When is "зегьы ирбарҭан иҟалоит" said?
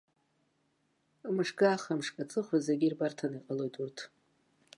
2.65-3.75